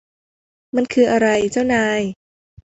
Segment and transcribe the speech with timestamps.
[0.75, 2.01] มันคืออะไร เจ้านาย